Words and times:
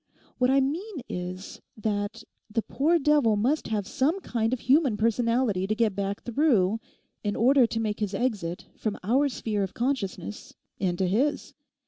What 0.39 0.49
I 0.49 0.61
mean 0.61 1.01
is 1.07 1.61
that 1.77 2.23
the 2.49 2.63
poor 2.63 2.97
devil 2.97 3.35
must 3.35 3.67
have 3.67 3.85
some 3.87 4.19
kind 4.21 4.51
of 4.51 4.61
human 4.61 4.97
personality 4.97 5.67
to 5.67 5.75
get 5.75 5.95
back 5.95 6.23
through 6.23 6.79
in 7.23 7.35
order 7.35 7.67
to 7.67 7.79
make 7.79 7.99
his 7.99 8.15
exit 8.15 8.65
from 8.75 8.97
our 9.03 9.29
sphere 9.29 9.61
of 9.61 9.75
consciousness 9.75 10.55
into 10.79 11.05
his. 11.05 11.53